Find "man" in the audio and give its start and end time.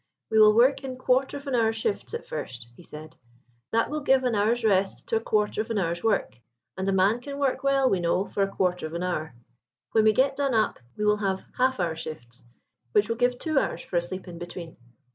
6.91-7.19